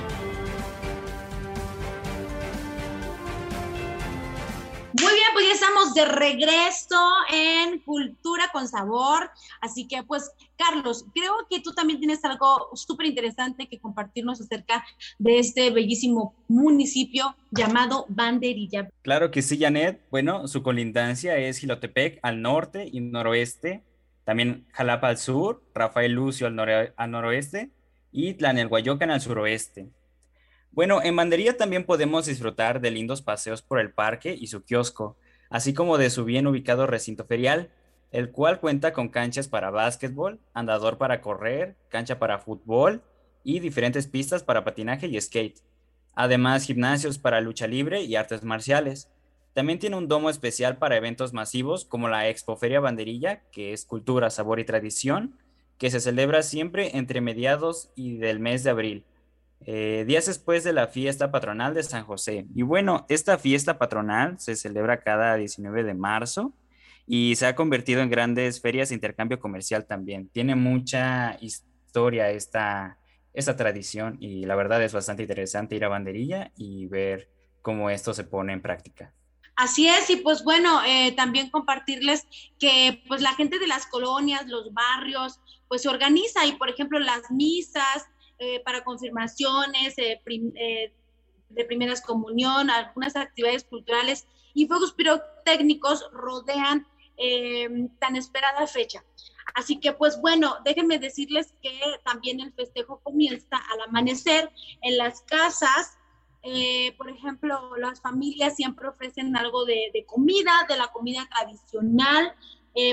Muy 5.00 5.12
bien, 5.12 5.26
pues 5.32 5.46
ya 5.46 5.52
estamos 5.52 5.94
de 5.94 6.04
regreso 6.06 7.12
en 7.30 7.80
Cultura 7.80 8.48
con 8.52 8.68
Sabor. 8.68 9.30
Así 9.60 9.86
que, 9.86 10.02
pues, 10.02 10.30
Carlos, 10.56 11.04
creo 11.14 11.34
que 11.50 11.60
tú 11.60 11.72
también 11.72 11.98
tienes 11.98 12.24
algo 12.24 12.70
súper 12.74 13.06
interesante 13.06 13.68
que 13.68 13.78
compartirnos 13.78 14.40
acerca 14.40 14.84
de 15.18 15.38
este 15.38 15.70
bellísimo 15.70 16.34
municipio 16.48 17.34
llamado 17.50 18.06
Banderilla. 18.08 18.88
Claro 19.02 19.30
que 19.30 19.42
sí, 19.42 19.58
Janet. 19.58 20.00
Bueno, 20.10 20.48
su 20.48 20.62
colindancia 20.62 21.36
es 21.36 21.58
Gilotepec 21.58 22.20
al 22.22 22.42
norte 22.42 22.88
y 22.90 23.00
noroeste, 23.00 23.82
también 24.24 24.66
Jalapa 24.72 25.08
al 25.08 25.18
sur, 25.18 25.62
Rafael 25.74 26.12
Lucio 26.12 26.46
al, 26.46 26.92
al 26.96 27.10
noroeste 27.10 27.70
y 28.12 28.34
Tlanelhuayocan 28.34 29.10
al 29.10 29.20
suroeste. 29.20 29.88
Bueno, 30.70 31.02
en 31.02 31.14
Banderilla 31.14 31.56
también 31.56 31.84
podemos 31.84 32.26
disfrutar 32.26 32.80
de 32.80 32.90
lindos 32.90 33.22
paseos 33.22 33.62
por 33.62 33.78
el 33.78 33.92
parque 33.92 34.36
y 34.38 34.48
su 34.48 34.64
kiosco, 34.64 35.16
así 35.48 35.72
como 35.72 35.98
de 35.98 36.10
su 36.10 36.24
bien 36.24 36.46
ubicado 36.46 36.86
recinto 36.86 37.24
ferial, 37.26 37.70
el 38.14 38.30
cual 38.30 38.60
cuenta 38.60 38.92
con 38.92 39.08
canchas 39.08 39.48
para 39.48 39.70
básquetbol, 39.70 40.38
andador 40.52 40.98
para 40.98 41.20
correr, 41.20 41.74
cancha 41.88 42.20
para 42.20 42.38
fútbol 42.38 43.02
y 43.42 43.58
diferentes 43.58 44.06
pistas 44.06 44.44
para 44.44 44.62
patinaje 44.62 45.08
y 45.08 45.20
skate. 45.20 45.58
Además, 46.14 46.62
gimnasios 46.62 47.18
para 47.18 47.40
lucha 47.40 47.66
libre 47.66 48.02
y 48.02 48.14
artes 48.14 48.44
marciales. 48.44 49.10
También 49.52 49.80
tiene 49.80 49.96
un 49.96 50.06
domo 50.06 50.30
especial 50.30 50.76
para 50.76 50.96
eventos 50.96 51.32
masivos 51.32 51.84
como 51.84 52.06
la 52.06 52.28
Expoferia 52.28 52.78
Banderilla, 52.78 53.42
que 53.50 53.72
es 53.72 53.84
cultura, 53.84 54.30
sabor 54.30 54.60
y 54.60 54.64
tradición, 54.64 55.36
que 55.76 55.90
se 55.90 55.98
celebra 55.98 56.44
siempre 56.44 56.96
entre 56.96 57.20
mediados 57.20 57.90
y 57.96 58.18
del 58.18 58.38
mes 58.38 58.62
de 58.62 58.70
abril 58.70 59.04
eh, 59.66 60.04
días 60.06 60.26
después 60.26 60.62
de 60.62 60.72
la 60.72 60.86
fiesta 60.86 61.32
patronal 61.32 61.74
de 61.74 61.82
San 61.82 62.04
José. 62.04 62.46
Y 62.54 62.62
bueno, 62.62 63.06
esta 63.08 63.38
fiesta 63.38 63.76
patronal 63.76 64.38
se 64.38 64.54
celebra 64.54 65.00
cada 65.00 65.34
19 65.34 65.82
de 65.82 65.94
marzo 65.94 66.52
y 67.06 67.36
se 67.36 67.46
ha 67.46 67.54
convertido 67.54 68.00
en 68.02 68.10
grandes 68.10 68.60
ferias 68.60 68.88
de 68.88 68.94
intercambio 68.94 69.40
comercial 69.40 69.86
también. 69.86 70.28
Tiene 70.28 70.54
mucha 70.54 71.36
historia 71.40 72.30
esta, 72.30 72.98
esta 73.32 73.56
tradición 73.56 74.16
y 74.20 74.46
la 74.46 74.56
verdad 74.56 74.82
es 74.82 74.92
bastante 74.92 75.22
interesante 75.22 75.76
ir 75.76 75.84
a 75.84 75.88
Banderilla 75.88 76.52
y 76.56 76.86
ver 76.86 77.28
cómo 77.62 77.90
esto 77.90 78.14
se 78.14 78.24
pone 78.24 78.52
en 78.52 78.62
práctica. 78.62 79.12
Así 79.56 79.86
es, 79.86 80.10
y 80.10 80.16
pues 80.16 80.42
bueno, 80.42 80.82
eh, 80.84 81.12
también 81.12 81.48
compartirles 81.48 82.26
que 82.58 83.02
pues 83.06 83.22
la 83.22 83.34
gente 83.34 83.60
de 83.60 83.68
las 83.68 83.86
colonias, 83.86 84.46
los 84.48 84.72
barrios, 84.74 85.38
pues 85.68 85.82
se 85.82 85.88
organiza 85.88 86.44
y 86.44 86.52
por 86.52 86.68
ejemplo 86.68 86.98
las 86.98 87.30
misas, 87.30 88.06
eh, 88.38 88.60
para 88.64 88.82
confirmaciones, 88.82 89.96
eh, 89.96 90.20
eh, 90.26 90.92
de 91.50 91.64
primeras 91.64 92.00
comunión, 92.00 92.68
algunas 92.68 93.14
actividades 93.14 93.62
culturales 93.62 94.26
y 94.54 94.66
fuegos 94.66 94.92
pirotécnicos 94.92 96.04
rodean 96.12 96.84
tan 97.98 98.16
esperada 98.16 98.66
fecha. 98.66 99.04
Así 99.54 99.78
que 99.78 99.92
pues 99.92 100.20
bueno, 100.20 100.56
déjenme 100.64 100.98
decirles 100.98 101.54
que 101.62 101.80
también 102.04 102.40
el 102.40 102.52
festejo 102.52 103.00
comienza 103.02 103.56
al 103.72 103.82
amanecer 103.88 104.50
en 104.82 104.96
las 104.96 105.22
casas. 105.22 105.96
por 106.98 107.08
ejemplo, 107.08 107.76
las 107.76 108.00
familias 108.00 108.56
siempre 108.56 108.88
ofrecen 108.88 109.36
algo 109.36 109.64
de, 109.64 110.04
comida, 110.06 110.52
de 110.68 110.76
la 110.76 110.88
comida 110.88 111.26
tradicional, 111.34 112.34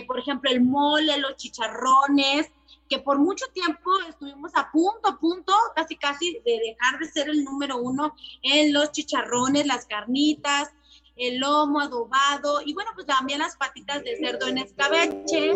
por 0.08 0.20
ejemplo, 0.20 0.50
el 0.52 0.62
mole, 0.62 1.18
los 1.18 1.36
chicharrones, 1.38 2.52
que 2.92 3.00
por 3.00 3.18
mucho 3.18 3.46
tiempo 3.54 3.90
estuvimos 4.10 4.52
a 4.56 4.70
punto, 4.70 5.08
a 5.08 5.18
punto, 5.18 5.54
casi, 5.74 5.96
casi 5.96 6.34
de 6.46 6.60
dejar 6.60 7.00
de 7.00 7.08
ser 7.08 7.30
el 7.30 7.46
número 7.46 7.78
uno 7.78 8.14
en 8.42 8.74
los 8.74 8.92
chicharrones, 8.92 9.66
las 9.66 9.86
carnitas, 9.86 10.74
el 11.16 11.40
lomo 11.40 11.80
adobado 11.80 12.62
y 12.66 12.74
bueno, 12.74 12.92
pues 12.96 13.06
también 13.06 13.40
las 13.40 13.56
patitas 13.58 14.04
de 14.04 14.18
cerdo 14.18 14.48
en 14.48 14.60
escabeche. 14.60 15.52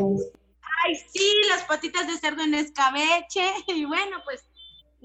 Ay, 0.84 0.96
sí, 0.96 1.34
las 1.50 1.64
patitas 1.64 2.08
de 2.08 2.18
cerdo 2.18 2.44
en 2.44 2.54
escabeche. 2.54 3.54
Y 3.68 3.86
bueno, 3.86 4.18
pues 4.26 4.44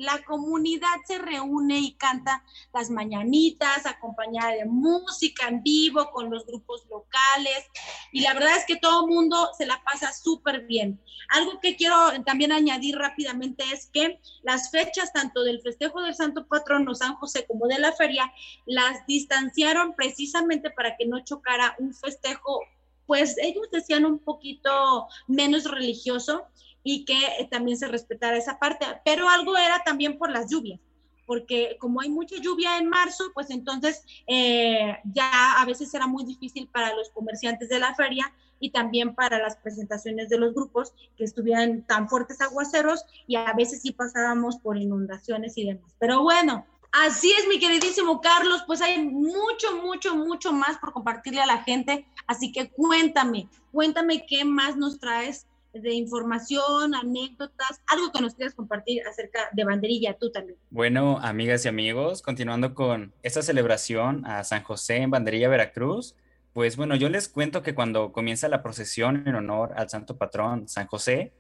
la 0.01 0.23
comunidad 0.25 0.89
se 1.07 1.19
reúne 1.19 1.79
y 1.79 1.93
canta 1.93 2.43
las 2.73 2.89
mañanitas 2.91 3.85
acompañada 3.85 4.53
de 4.53 4.65
música 4.65 5.49
en 5.49 5.63
vivo 5.63 6.11
con 6.11 6.31
los 6.31 6.47
grupos 6.47 6.87
locales 6.89 7.67
y 8.11 8.23
la 8.23 8.33
verdad 8.33 8.57
es 8.57 8.65
que 8.65 8.77
todo 8.77 9.05
el 9.05 9.15
mundo 9.15 9.51
se 9.57 9.67
la 9.67 9.83
pasa 9.85 10.13
súper 10.13 10.63
bien. 10.63 11.01
Algo 11.29 11.61
que 11.61 11.77
quiero 11.77 11.97
también 12.25 12.51
añadir 12.51 12.97
rápidamente 12.97 13.63
es 13.73 13.91
que 13.93 14.21
las 14.43 14.71
fechas 14.71 15.13
tanto 15.13 15.43
del 15.43 15.61
festejo 15.61 16.01
del 16.01 16.15
Santo 16.15 16.47
Patrono 16.47 16.95
San 16.95 17.15
José 17.17 17.47
como 17.47 17.67
de 17.67 17.79
la 17.79 17.93
feria 17.93 18.33
las 18.65 19.07
distanciaron 19.07 19.95
precisamente 19.95 20.71
para 20.71 20.97
que 20.97 21.07
no 21.07 21.21
chocara 21.21 21.77
un 21.79 21.93
festejo 21.93 22.61
pues 23.07 23.37
ellos 23.39 23.67
decían 23.73 24.05
un 24.05 24.21
poquito 24.21 25.09
menos 25.27 25.65
religioso 25.65 26.47
y 26.83 27.05
que 27.05 27.19
eh, 27.39 27.49
también 27.51 27.79
se 27.79 27.89
respetara 27.89 28.37
esa 28.37 28.59
parte. 28.59 28.87
Pero 29.05 29.29
algo 29.29 29.57
era 29.57 29.83
también 29.85 30.19
por 30.19 30.31
las 30.31 30.51
lluvias, 30.51 30.81
porque 31.27 31.77
como 31.79 32.01
hay 32.01 32.09
mucha 32.09 32.37
lluvia 32.41 32.79
en 32.79 32.89
marzo, 32.89 33.25
pues 33.35 33.51
entonces 33.51 34.05
eh, 34.27 34.99
ya 35.05 35.61
a 35.61 35.65
veces 35.65 35.93
era 35.95 36.07
muy 36.07 36.25
difícil 36.25 36.69
para 36.69 36.95
los 36.95 37.11
comerciantes 37.11 37.69
de 37.69 37.79
la 37.79 37.95
feria 37.95 38.33
y 38.59 38.71
también 38.71 39.15
para 39.15 39.39
las 39.39 39.57
presentaciones 39.57 40.29
de 40.29 40.39
los 40.39 40.55
grupos 40.55 40.93
que 41.17 41.25
estuvieran 41.25 41.83
tan 41.87 42.09
fuertes 42.09 42.41
aguaceros 42.41 43.05
y 43.27 43.37
a 43.37 43.53
veces 43.55 43.83
sí 43.83 43.93
pasábamos 43.93 44.59
por 44.59 44.77
inundaciones 44.77 45.57
y 45.57 45.67
demás. 45.67 45.95
Pero 45.99 46.23
bueno, 46.23 46.67
Así 46.93 47.31
es, 47.31 47.47
mi 47.47 47.61
queridísimo 47.61 48.21
Carlos, 48.21 48.65
pues 48.67 48.83
hay 48.83 48.99
mucho, 48.99 49.77
mucho, 49.81 50.17
mucho 50.17 50.53
más 50.53 50.77
por 50.79 50.93
compartirle 50.93 51.41
a 51.41 51.47
la 51.47 51.63
gente, 51.63 52.05
así 52.27 52.51
que 52.51 52.69
cuéntame, 52.69 53.49
cuéntame 53.71 54.27
qué 54.27 54.45
más 54.45 54.77
nos 54.77 54.99
traes 54.99 55.47
de 55.73 55.95
información, 55.95 56.95
anécdotas, 56.95 57.81
algo 57.87 58.11
que 58.13 58.21
nos 58.21 58.35
quieras 58.35 58.55
compartir 58.55 59.03
acerca 59.07 59.49
de 59.53 59.65
Banderilla, 59.65 60.17
tú 60.19 60.31
también. 60.31 60.59
Bueno, 60.71 61.19
amigas 61.23 61.65
y 61.65 61.69
amigos, 61.69 62.23
continuando 62.23 62.75
con 62.75 63.13
esta 63.23 63.43
celebración 63.43 64.27
a 64.27 64.45
San 64.45 64.63
José 64.63 64.97
en 64.97 65.11
Banderilla, 65.11 65.49
Veracruz, 65.49 66.17
pues 66.53 66.77
bueno, 66.77 66.97
yo 66.97 67.09
les 67.09 67.29
cuento 67.29 67.63
que 67.63 67.75
cuando 67.75 68.13
comienza 68.13 68.49
la 68.49 68.63
procesión 68.63 69.23
en 69.27 69.35
honor 69.37 69.73
al 69.77 69.89
santo 69.89 70.17
patrón 70.17 70.69
San 70.69 70.87
José, 70.89 71.33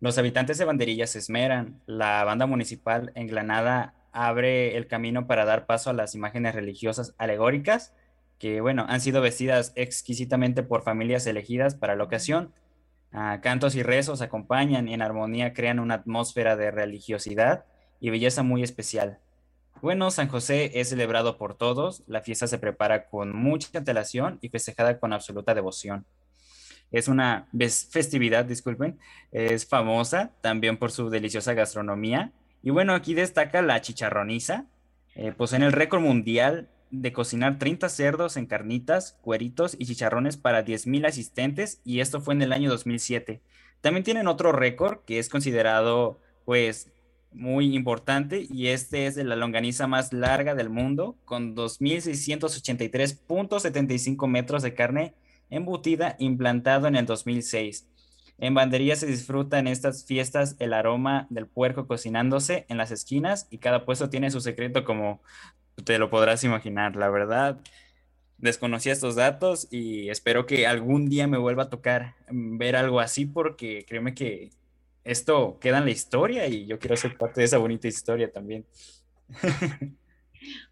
los 0.00 0.18
habitantes 0.18 0.58
de 0.58 0.64
Banderilla 0.64 1.06
se 1.06 1.18
esmeran, 1.18 1.80
la 1.86 2.24
banda 2.24 2.46
municipal 2.46 3.12
en 3.14 3.26
Granada 3.26 3.94
abre 4.12 4.76
el 4.76 4.86
camino 4.86 5.26
para 5.26 5.44
dar 5.44 5.66
paso 5.66 5.90
a 5.90 5.92
las 5.92 6.14
imágenes 6.14 6.54
religiosas 6.54 7.14
alegóricas, 7.18 7.92
que 8.38 8.60
bueno, 8.60 8.86
han 8.88 9.00
sido 9.00 9.20
vestidas 9.20 9.72
exquisitamente 9.74 10.62
por 10.62 10.82
familias 10.82 11.26
elegidas 11.26 11.74
para 11.74 11.96
la 11.96 12.04
ocasión 12.04 12.52
cantos 13.10 13.74
y 13.74 13.82
rezos 13.82 14.20
acompañan 14.20 14.88
y 14.88 14.94
en 14.94 15.02
armonía 15.02 15.52
crean 15.52 15.78
una 15.78 15.94
atmósfera 15.94 16.56
de 16.56 16.70
religiosidad 16.70 17.64
y 18.00 18.10
belleza 18.10 18.42
muy 18.42 18.62
especial. 18.62 19.18
Bueno, 19.80 20.10
San 20.10 20.28
José 20.28 20.72
es 20.74 20.88
celebrado 20.88 21.38
por 21.38 21.54
todos, 21.54 22.02
la 22.06 22.20
fiesta 22.20 22.46
se 22.48 22.58
prepara 22.58 23.06
con 23.06 23.34
mucha 23.34 23.78
antelación 23.78 24.38
y 24.42 24.48
festejada 24.48 24.98
con 24.98 25.12
absoluta 25.12 25.54
devoción. 25.54 26.04
Es 26.90 27.06
una 27.06 27.48
festividad, 27.52 28.44
disculpen, 28.44 28.98
es 29.30 29.66
famosa 29.66 30.32
también 30.40 30.78
por 30.78 30.90
su 30.90 31.10
deliciosa 31.10 31.52
gastronomía. 31.52 32.32
Y 32.62 32.70
bueno, 32.70 32.94
aquí 32.94 33.14
destaca 33.14 33.62
la 33.62 33.80
chicharroniza, 33.80 34.64
eh, 35.14 35.32
pues 35.36 35.52
en 35.52 35.62
el 35.62 35.72
récord 35.72 36.00
mundial 36.00 36.68
de 36.90 37.12
cocinar 37.12 37.58
30 37.58 37.88
cerdos 37.88 38.36
en 38.36 38.46
carnitas, 38.46 39.16
cueritos 39.22 39.76
y 39.78 39.86
chicharrones 39.86 40.36
para 40.36 40.64
10.000 40.64 41.06
asistentes 41.06 41.80
y 41.84 42.00
esto 42.00 42.20
fue 42.20 42.34
en 42.34 42.42
el 42.42 42.52
año 42.52 42.68
2007. 42.70 43.40
También 43.80 44.04
tienen 44.04 44.28
otro 44.28 44.52
récord 44.52 44.98
que 45.04 45.18
es 45.18 45.28
considerado 45.28 46.20
pues 46.44 46.92
muy 47.32 47.74
importante 47.76 48.46
y 48.50 48.68
este 48.68 49.06
es 49.06 49.14
de 49.14 49.24
la 49.24 49.36
longaniza 49.36 49.86
más 49.86 50.12
larga 50.12 50.54
del 50.54 50.68
mundo 50.70 51.16
con 51.24 51.54
2.683.75 51.54 54.26
metros 54.26 54.62
de 54.62 54.74
carne 54.74 55.14
embutida 55.50 56.16
implantado 56.18 56.88
en 56.88 56.96
el 56.96 57.06
2006. 57.06 57.86
En 58.40 58.54
bandería 58.54 58.94
se 58.94 59.06
disfruta 59.06 59.58
en 59.58 59.66
estas 59.66 60.04
fiestas 60.04 60.54
el 60.60 60.72
aroma 60.72 61.26
del 61.28 61.48
puerco 61.48 61.88
cocinándose 61.88 62.66
en 62.68 62.78
las 62.78 62.92
esquinas 62.92 63.48
y 63.50 63.58
cada 63.58 63.84
puesto 63.84 64.10
tiene 64.10 64.30
su 64.30 64.40
secreto 64.40 64.84
como 64.84 65.20
te 65.84 65.98
lo 65.98 66.10
podrás 66.10 66.44
imaginar, 66.44 66.96
la 66.96 67.08
verdad. 67.08 67.60
desconocía 68.38 68.92
estos 68.92 69.16
datos 69.16 69.66
y 69.70 70.10
espero 70.10 70.46
que 70.46 70.66
algún 70.66 71.08
día 71.08 71.26
me 71.26 71.38
vuelva 71.38 71.64
a 71.64 71.70
tocar 71.70 72.14
ver 72.30 72.76
algo 72.76 73.00
así 73.00 73.26
porque 73.26 73.84
créeme 73.88 74.14
que 74.14 74.50
esto 75.04 75.58
queda 75.60 75.78
en 75.78 75.86
la 75.86 75.90
historia 75.90 76.46
y 76.46 76.66
yo 76.66 76.78
quiero 76.78 76.96
ser 76.96 77.16
parte 77.16 77.40
de 77.40 77.46
esa 77.46 77.58
bonita 77.58 77.88
historia 77.88 78.30
también. 78.30 78.64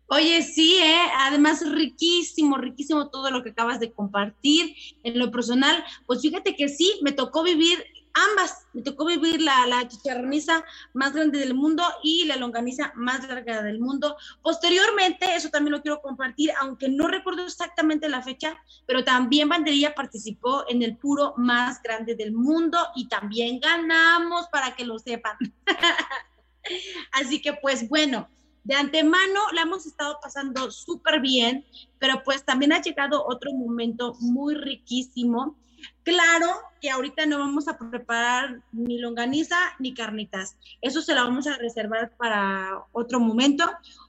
Oye, 0.08 0.42
sí, 0.42 0.76
¿eh? 0.80 1.08
además 1.16 1.68
riquísimo, 1.68 2.58
riquísimo 2.58 3.10
todo 3.10 3.30
lo 3.32 3.42
que 3.42 3.50
acabas 3.50 3.80
de 3.80 3.92
compartir. 3.92 4.76
En 5.02 5.18
lo 5.18 5.32
personal, 5.32 5.82
pues 6.06 6.22
fíjate 6.22 6.54
que 6.54 6.68
sí, 6.68 7.00
me 7.02 7.10
tocó 7.10 7.42
vivir 7.42 7.84
ambas. 8.30 8.66
Me 8.72 8.82
tocó 8.82 9.04
vivir 9.06 9.40
la, 9.40 9.66
la 9.66 9.86
chicharroniza 9.86 10.64
más 10.94 11.12
grande 11.12 11.38
del 11.38 11.54
mundo 11.54 11.82
y 12.02 12.24
la 12.24 12.36
longaniza 12.36 12.92
más 12.94 13.26
larga 13.28 13.62
del 13.62 13.78
mundo. 13.78 14.16
Posteriormente, 14.42 15.34
eso 15.34 15.50
también 15.50 15.72
lo 15.72 15.82
quiero 15.82 16.00
compartir, 16.00 16.50
aunque 16.60 16.88
no 16.88 17.08
recuerdo 17.08 17.44
exactamente 17.44 18.08
la 18.08 18.22
fecha, 18.22 18.56
pero 18.86 19.04
también 19.04 19.48
Banderilla 19.48 19.94
participó 19.94 20.64
en 20.68 20.82
el 20.82 20.96
puro 20.96 21.34
más 21.36 21.82
grande 21.82 22.14
del 22.14 22.32
mundo 22.32 22.78
y 22.94 23.08
también 23.08 23.60
ganamos 23.60 24.46
para 24.48 24.74
que 24.74 24.84
lo 24.84 24.98
sepan. 24.98 25.36
Así 27.12 27.40
que 27.40 27.52
pues 27.54 27.88
bueno, 27.88 28.28
de 28.66 28.74
antemano 28.74 29.40
la 29.52 29.62
hemos 29.62 29.86
estado 29.86 30.18
pasando 30.20 30.72
súper 30.72 31.20
bien, 31.20 31.64
pero 32.00 32.22
pues 32.24 32.44
también 32.44 32.72
ha 32.72 32.82
llegado 32.82 33.24
otro 33.24 33.52
momento 33.52 34.14
muy 34.18 34.56
riquísimo 34.56 35.56
Claro 36.02 36.46
que 36.80 36.90
ahorita 36.90 37.26
no 37.26 37.38
vamos 37.38 37.68
a 37.68 37.78
preparar 37.78 38.60
ni 38.72 38.98
longaniza 38.98 39.56
ni 39.78 39.94
carnitas. 39.94 40.56
Eso 40.80 41.02
se 41.02 41.14
la 41.14 41.24
vamos 41.24 41.46
a 41.46 41.56
reservar 41.56 42.12
para 42.16 42.84
otro 42.92 43.18
momento. 43.18 43.64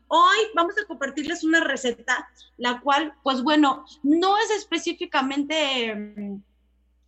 Hoy 0.07 0.37
vamos 0.55 0.75
a 0.77 0.85
compartirles 0.85 1.43
una 1.43 1.59
receta, 1.59 2.29
la 2.57 2.79
cual, 2.81 3.13
pues 3.23 3.41
bueno, 3.41 3.83
no 4.03 4.37
es 4.37 4.51
específicamente, 4.51 5.95
mm, 5.95 6.43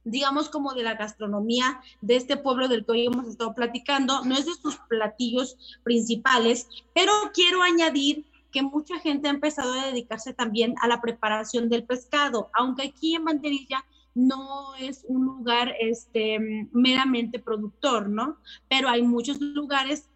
digamos, 0.09 0.49
como 0.49 0.73
de 0.73 0.83
la 0.83 0.95
gastronomía 0.95 1.81
de 2.01 2.15
este 2.15 2.37
pueblo 2.37 2.67
del 2.67 2.85
que 2.85 2.91
hoy 2.91 3.05
hemos 3.05 3.27
estado 3.27 3.53
platicando, 3.53 4.23
no 4.25 4.35
es 4.35 4.45
de 4.45 4.53
sus 4.53 4.77
platillos 4.87 5.57
principales, 5.83 6.67
pero 6.93 7.11
quiero 7.33 7.61
añadir 7.61 8.25
que 8.51 8.61
mucha 8.61 8.99
gente 8.99 9.27
ha 9.27 9.31
empezado 9.31 9.73
a 9.73 9.85
dedicarse 9.87 10.33
también 10.33 10.75
a 10.81 10.87
la 10.87 11.01
preparación 11.01 11.69
del 11.69 11.83
pescado, 11.83 12.49
aunque 12.53 12.87
aquí 12.87 13.15
en 13.15 13.25
Banderilla 13.25 13.85
no 14.15 14.75
es 14.75 15.05
un 15.07 15.25
lugar 15.25 15.73
este, 15.79 16.67
meramente 16.71 17.39
productor, 17.39 18.09
¿no? 18.09 18.37
Pero 18.67 18.89
hay 18.89 19.03
muchos 19.03 19.39
lugares 19.39 20.09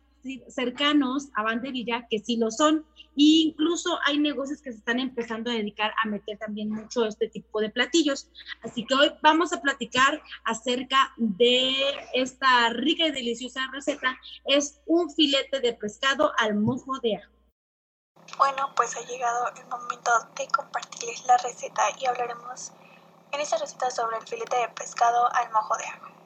cercanos 0.47 1.29
a 1.35 1.43
Banderilla 1.43 2.07
que 2.09 2.19
sí 2.19 2.37
lo 2.37 2.51
son. 2.51 2.85
E 3.15 3.45
incluso 3.47 3.99
hay 4.05 4.17
negocios 4.17 4.61
que 4.61 4.71
se 4.71 4.79
están 4.79 4.99
empezando 4.99 5.51
a 5.51 5.53
dedicar 5.53 5.93
a 6.03 6.07
meter 6.07 6.37
también 6.37 6.69
mucho 6.69 7.05
este 7.05 7.27
tipo 7.27 7.61
de 7.61 7.69
platillos. 7.69 8.29
Así 8.63 8.85
que 8.85 8.95
hoy 8.95 9.11
vamos 9.21 9.53
a 9.53 9.61
platicar 9.61 10.21
acerca 10.45 11.13
de 11.17 11.73
esta 12.13 12.69
rica 12.69 13.07
y 13.07 13.11
deliciosa 13.11 13.69
receta. 13.71 14.17
Es 14.45 14.81
un 14.87 15.11
filete 15.11 15.59
de 15.59 15.73
pescado 15.73 16.31
al 16.37 16.55
mojo 16.55 16.99
de 16.99 17.17
ajo. 17.17 17.31
Bueno, 18.37 18.73
pues 18.75 18.95
ha 18.95 19.01
llegado 19.01 19.47
el 19.55 19.65
momento 19.67 20.11
de 20.35 20.47
compartirles 20.47 21.25
la 21.25 21.37
receta 21.37 21.83
y 21.99 22.05
hablaremos 22.05 22.71
en 23.31 23.41
esta 23.41 23.57
receta 23.57 23.91
sobre 23.91 24.17
el 24.17 24.27
filete 24.27 24.55
de 24.55 24.69
pescado 24.69 25.27
al 25.35 25.51
mojo 25.51 25.77
de 25.77 25.85
ajo. 25.85 26.22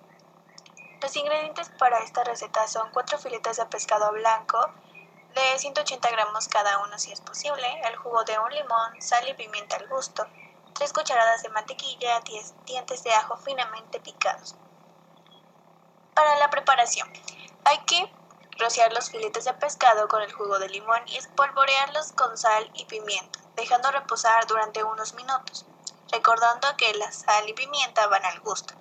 Los 1.01 1.15
ingredientes 1.15 1.69
para 1.77 1.99
esta 1.99 2.23
receta 2.23 2.67
son 2.67 2.89
4 2.91 3.17
filetes 3.19 3.57
de 3.57 3.65
pescado 3.67 4.11
blanco 4.11 4.71
de 5.35 5.59
180 5.59 6.09
gramos 6.09 6.47
cada 6.47 6.79
uno 6.79 6.97
si 6.97 7.11
es 7.11 7.21
posible, 7.21 7.67
el 7.83 7.95
jugo 7.97 8.23
de 8.23 8.39
un 8.39 8.49
limón, 8.49 9.01
sal 9.01 9.27
y 9.27 9.33
pimienta 9.35 9.75
al 9.75 9.87
gusto, 9.87 10.25
3 10.73 10.93
cucharadas 10.93 11.43
de 11.43 11.49
mantequilla, 11.49 12.19
10 12.21 12.65
dientes 12.65 13.03
de 13.03 13.13
ajo 13.13 13.37
finamente 13.37 13.99
picados. 13.99 14.55
Para 16.15 16.39
la 16.39 16.49
preparación, 16.49 17.11
hay 17.65 17.77
que 17.85 18.11
rociar 18.57 18.91
los 18.93 19.11
filetes 19.11 19.45
de 19.45 19.53
pescado 19.53 20.07
con 20.07 20.23
el 20.23 20.33
jugo 20.33 20.57
de 20.57 20.69
limón 20.69 21.03
y 21.07 21.17
espolvorearlos 21.17 22.13
con 22.13 22.35
sal 22.37 22.71
y 22.73 22.85
pimienta, 22.85 23.39
dejando 23.55 23.91
reposar 23.91 24.47
durante 24.47 24.83
unos 24.83 25.13
minutos 25.13 25.65
recordando 26.11 26.67
que 26.77 26.93
la 26.93 27.11
sal 27.11 27.47
y 27.49 27.53
pimienta 27.53 28.07
van 28.07 28.25
al 28.25 28.39
gusto. 28.41 28.73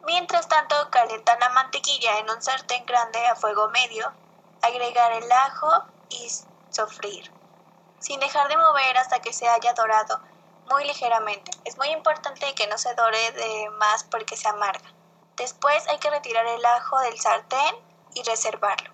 Mientras 0.00 0.48
tanto, 0.48 0.90
calentar 0.90 1.38
la 1.40 1.48
mantequilla 1.50 2.18
en 2.18 2.30
un 2.30 2.40
sartén 2.40 2.86
grande 2.86 3.26
a 3.26 3.36
fuego 3.36 3.68
medio, 3.68 4.12
agregar 4.62 5.12
el 5.12 5.30
ajo 5.30 5.68
y 6.08 6.30
sofreír, 6.70 7.32
sin 7.98 8.20
dejar 8.20 8.48
de 8.48 8.56
mover 8.56 8.96
hasta 8.98 9.20
que 9.20 9.32
se 9.32 9.48
haya 9.48 9.72
dorado 9.74 10.20
muy 10.66 10.84
ligeramente. 10.84 11.50
Es 11.64 11.76
muy 11.78 11.88
importante 11.88 12.54
que 12.54 12.66
no 12.66 12.78
se 12.78 12.94
dore 12.94 13.32
de 13.32 13.70
más 13.78 14.04
porque 14.04 14.36
se 14.36 14.48
amarga. 14.48 14.94
Después 15.36 15.86
hay 15.88 15.98
que 15.98 16.10
retirar 16.10 16.46
el 16.46 16.64
ajo 16.64 16.98
del 17.00 17.18
sartén 17.20 17.74
y 18.14 18.22
reservarlo. 18.22 18.90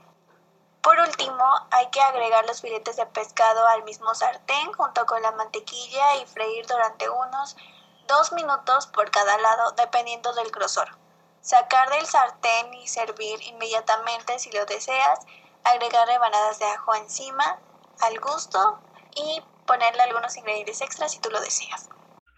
Por 0.82 0.98
último, 0.98 1.44
hay 1.70 1.88
que 1.90 2.00
agregar 2.02 2.44
los 2.46 2.60
filetes 2.60 2.96
de 2.96 3.06
pescado 3.06 3.66
al 3.68 3.84
mismo 3.84 4.14
sartén 4.14 4.72
junto 4.74 5.06
con 5.06 5.22
la 5.22 5.32
mantequilla 5.32 6.16
y 6.16 6.26
freír 6.26 6.66
durante 6.66 7.08
unos 7.08 7.56
2 8.06 8.32
minutos 8.32 8.86
por 8.88 9.10
cada 9.10 9.38
lado 9.38 9.72
dependiendo 9.76 10.32
del 10.34 10.50
grosor. 10.50 10.88
Sacar 11.40 11.90
del 11.90 12.06
sartén 12.06 12.72
y 12.74 12.88
servir 12.88 13.40
inmediatamente 13.42 14.38
si 14.38 14.50
lo 14.50 14.64
deseas, 14.66 15.20
agregar 15.64 16.06
rebanadas 16.08 16.58
de 16.58 16.66
ajo 16.66 16.94
encima 16.94 17.58
al 18.00 18.18
gusto 18.20 18.78
y 19.16 19.42
ponerle 19.66 20.02
algunos 20.02 20.36
ingredientes 20.36 20.80
extras 20.80 21.12
si 21.12 21.20
tú 21.20 21.30
lo 21.30 21.40
deseas. 21.40 21.88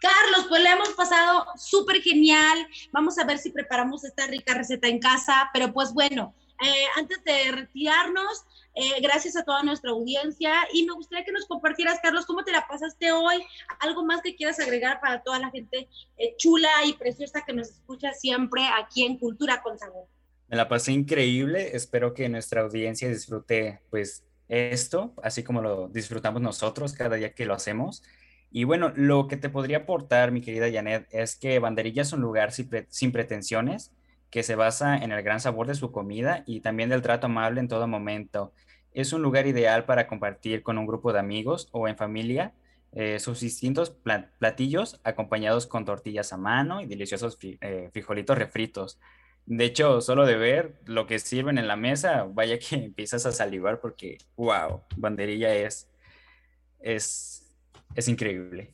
Carlos, 0.01 0.47
pues 0.49 0.63
le 0.63 0.71
hemos 0.71 0.91
pasado 0.91 1.47
súper 1.57 2.03
genial. 2.03 2.67
Vamos 2.93 3.19
a 3.19 3.25
ver 3.25 3.39
si 3.39 3.51
preparamos 3.51 4.05
esta 4.05 4.27
rica 4.27 4.55
receta 4.55 4.89
en 4.89 5.01
casa, 5.01 5.51
pero 5.53 5.73
pues 5.73 5.93
bueno, 5.95 6.35
eh, 6.61 6.87
antes 6.97 7.23
de 7.25 7.53
retirarnos, 7.53 8.45
eh, 8.79 9.01
gracias 9.01 9.37
a 9.37 9.43
toda 9.43 9.63
nuestra 9.63 9.91
audiencia 9.91 10.53
y 10.71 10.85
me 10.85 10.93
gustaría 10.93 11.25
que 11.25 11.33
nos 11.33 11.47
compartieras, 11.47 11.99
Carlos, 12.03 12.27
cómo 12.27 12.45
te 12.45 12.53
la 12.53 12.69
pasaste 12.69 13.11
hoy, 13.11 13.43
algo 13.81 14.05
más 14.05 14.21
que 14.21 14.37
quieras 14.37 14.61
agregar 14.61 15.01
para 15.01 15.23
toda 15.23 15.39
la 15.39 15.51
gente 15.51 15.89
eh, 16.19 16.35
chula 16.37 16.69
y 16.85 16.93
preciosa 16.93 17.43
que 17.47 17.55
nos 17.55 17.71
escucha 17.71 18.13
siempre 18.13 18.63
aquí 18.79 19.05
en 19.05 19.19
Cultura 19.19 19.63
con 19.63 19.79
Sabor. 19.79 20.05
Me 20.49 20.59
la 20.59 20.69
pasé 20.69 20.93
increíble, 20.93 21.75
espero 21.75 22.13
que 22.13 22.29
nuestra 22.29 22.61
audiencia 22.61 23.09
disfrute 23.09 23.81
pues 23.89 24.25
esto, 24.49 25.15
así 25.23 25.43
como 25.43 25.63
lo 25.63 25.89
disfrutamos 25.89 26.43
nosotros 26.43 26.93
cada 26.93 27.17
día 27.17 27.33
que 27.33 27.47
lo 27.47 27.55
hacemos. 27.55 28.03
Y 28.51 28.65
bueno, 28.65 28.93
lo 28.95 29.27
que 29.27 29.39
te 29.39 29.49
podría 29.49 29.79
aportar, 29.79 30.33
mi 30.33 30.43
querida 30.43 30.71
Janet, 30.71 31.09
es 31.13 31.37
que 31.37 31.59
Banderilla 31.61 32.03
es 32.03 32.13
un 32.13 32.21
lugar 32.21 32.53
sin 32.53 33.13
pretensiones, 33.13 33.91
que 34.31 34.43
se 34.43 34.55
basa 34.55 34.99
en 34.99 35.13
el 35.13 35.23
gran 35.23 35.41
sabor 35.41 35.67
de 35.67 35.75
su 35.75 35.93
comida 35.93 36.43
y 36.47 36.61
también 36.61 36.91
del 36.91 37.03
trato 37.03 37.27
amable 37.27 37.61
en 37.61 37.69
todo 37.69 37.89
momento. 37.89 38.53
Es 38.97 39.13
un 39.13 39.21
lugar 39.21 39.47
ideal 39.47 39.85
para 39.85 40.07
compartir 40.07 40.63
con 40.63 40.79
un 40.79 40.87
grupo 40.87 41.13
de 41.13 41.19
amigos 41.19 41.69
o 41.73 41.87
en 41.87 41.99
familia 41.99 42.55
eh, 42.93 43.21
sus 43.21 43.41
distintos 43.41 43.95
platillos 44.39 44.99
acompañados 45.05 45.67
con 45.67 45.85
tortillas 45.85 46.33
a 46.33 46.39
mano 46.39 46.81
y 46.81 46.87
deliciosos 46.87 47.37
eh, 47.43 47.91
frijolitos 47.93 48.39
refritos. 48.39 48.99
De 49.45 49.67
hecho, 49.67 50.01
solo 50.01 50.25
de 50.25 50.37
ver 50.37 50.81
lo 50.87 51.07
que 51.07 51.19
sirven 51.19 51.59
en 51.59 51.69
la 51.69 51.77
mesa, 51.77 52.25
vaya 52.25 52.59
que 52.59 52.75
empiezas 52.77 53.27
a 53.27 53.33
salivar 53.33 53.81
porque, 53.81 54.17
wow, 54.35 54.81
banderilla 54.97 55.55
es, 55.55 55.91
es, 56.81 57.55
es 57.95 58.09
increíble. 58.09 58.71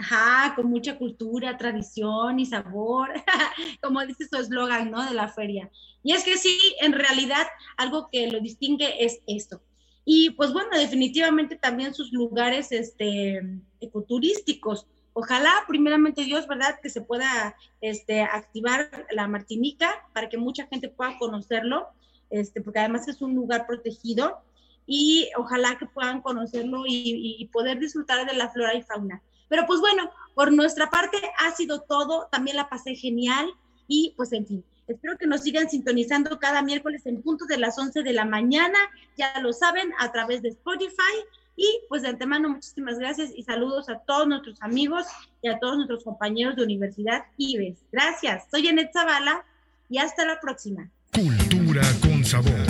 Ajá, 0.00 0.54
con 0.54 0.70
mucha 0.70 0.96
cultura, 0.96 1.56
tradición 1.56 2.38
y 2.38 2.46
sabor, 2.46 3.10
como 3.82 4.06
dice 4.06 4.28
su 4.28 4.36
eslogan, 4.36 4.92
¿no? 4.92 5.04
De 5.04 5.12
la 5.12 5.28
feria. 5.28 5.70
Y 6.04 6.12
es 6.12 6.22
que 6.22 6.36
sí, 6.36 6.56
en 6.80 6.92
realidad 6.92 7.46
algo 7.76 8.08
que 8.10 8.28
lo 8.30 8.38
distingue 8.38 9.04
es 9.04 9.20
esto. 9.26 9.60
Y 10.04 10.30
pues 10.30 10.52
bueno, 10.52 10.70
definitivamente 10.78 11.56
también 11.56 11.94
sus 11.94 12.12
lugares 12.12 12.70
este, 12.70 13.42
ecoturísticos. 13.80 14.86
Ojalá, 15.14 15.52
primeramente 15.66 16.22
Dios, 16.22 16.46
¿verdad? 16.46 16.78
Que 16.80 16.90
se 16.90 17.00
pueda 17.00 17.56
este, 17.80 18.22
activar 18.22 19.06
la 19.10 19.26
Martinica 19.26 19.90
para 20.14 20.28
que 20.28 20.38
mucha 20.38 20.68
gente 20.68 20.88
pueda 20.88 21.18
conocerlo, 21.18 21.88
este, 22.30 22.60
porque 22.60 22.78
además 22.78 23.08
es 23.08 23.20
un 23.20 23.34
lugar 23.34 23.66
protegido 23.66 24.38
y 24.86 25.28
ojalá 25.36 25.76
que 25.76 25.86
puedan 25.86 26.22
conocerlo 26.22 26.86
y, 26.86 27.36
y 27.40 27.44
poder 27.48 27.80
disfrutar 27.80 28.24
de 28.26 28.36
la 28.36 28.48
flora 28.48 28.74
y 28.76 28.82
fauna. 28.82 29.22
Pero 29.48 29.66
pues 29.66 29.80
bueno, 29.80 30.10
por 30.34 30.52
nuestra 30.52 30.90
parte 30.90 31.16
ha 31.38 31.50
sido 31.52 31.80
todo, 31.80 32.28
también 32.30 32.56
la 32.56 32.68
pasé 32.68 32.94
genial 32.94 33.48
y 33.86 34.14
pues 34.16 34.32
en 34.32 34.46
fin, 34.46 34.64
espero 34.86 35.16
que 35.18 35.26
nos 35.26 35.42
sigan 35.42 35.68
sintonizando 35.68 36.38
cada 36.38 36.62
miércoles 36.62 37.06
en 37.06 37.22
punto 37.22 37.44
de 37.46 37.58
las 37.58 37.78
11 37.78 38.02
de 38.02 38.12
la 38.12 38.24
mañana, 38.24 38.78
ya 39.16 39.40
lo 39.40 39.52
saben, 39.52 39.92
a 39.98 40.12
través 40.12 40.42
de 40.42 40.50
Spotify. 40.50 41.24
Y 41.60 41.80
pues 41.88 42.02
de 42.02 42.08
antemano, 42.08 42.50
muchísimas 42.50 43.00
gracias 43.00 43.32
y 43.34 43.42
saludos 43.42 43.88
a 43.88 43.98
todos 43.98 44.28
nuestros 44.28 44.62
amigos 44.62 45.06
y 45.42 45.48
a 45.48 45.58
todos 45.58 45.76
nuestros 45.76 46.04
compañeros 46.04 46.54
de 46.54 46.62
Universidad 46.62 47.24
IBES. 47.36 47.78
Gracias, 47.90 48.44
soy 48.48 48.68
Anet 48.68 48.92
Zavala 48.92 49.44
y 49.88 49.98
hasta 49.98 50.24
la 50.24 50.38
próxima. 50.38 50.88
Cultura 51.12 51.82
con 52.00 52.24
sabor, 52.24 52.66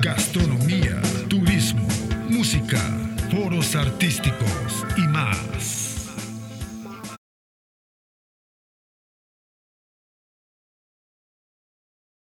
gastronomía, 0.00 1.02
turismo, 1.28 1.84
música, 2.28 2.78
foros 3.28 3.74
artísticos. 3.74 4.51